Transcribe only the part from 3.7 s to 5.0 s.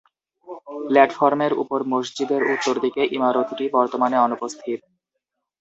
বর্তমানে অনুপস্থিত।